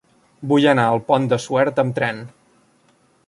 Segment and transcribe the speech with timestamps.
[0.51, 2.23] Vull anar al Pont de Suert amb tren.